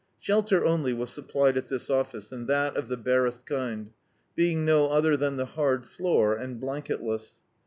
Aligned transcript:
Shelter 0.19 0.65
only 0.65 0.93
was 0.93 1.11
supplied 1.11 1.57
at 1.57 1.67
this 1.67 1.87
office, 1.87 2.31
and 2.31 2.47
that 2.47 2.75
of 2.75 2.87
the 2.87 2.97
barest 2.97 3.45
kind, 3.45 3.91
being 4.35 4.65
no 4.65 4.87
other 4.87 5.15
than 5.15 5.37
the 5.37 5.45
hard 5.45 5.85
floor, 5.85 6.33
and 6.35 6.59
btanketless. 6.59 7.33